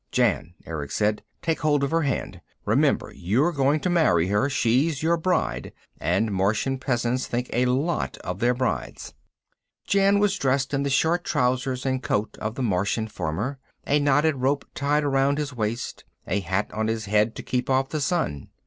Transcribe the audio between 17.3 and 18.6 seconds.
to keep off the sun.